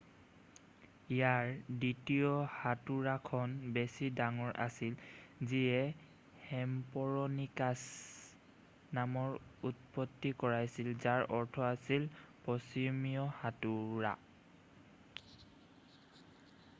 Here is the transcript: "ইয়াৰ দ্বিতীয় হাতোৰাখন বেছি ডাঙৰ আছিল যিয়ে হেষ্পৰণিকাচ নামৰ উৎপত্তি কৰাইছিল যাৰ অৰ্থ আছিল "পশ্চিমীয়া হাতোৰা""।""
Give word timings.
"ইয়াৰ 1.15 1.49
দ্বিতীয় 1.81 2.47
হাতোৰাখন 2.61 3.51
বেছি 3.75 4.07
ডাঙৰ 4.19 4.55
আছিল 4.65 4.95
যিয়ে 5.51 5.83
হেষ্পৰণিকাচ 6.47 7.83
নামৰ 9.01 9.37
উৎপত্তি 9.73 10.33
কৰাইছিল 10.47 10.91
যাৰ 11.07 11.29
অৰ্থ 11.43 11.65
আছিল 11.69 12.09
"পশ্চিমীয়া 12.51 13.31
হাতোৰা""।"" 13.45 14.19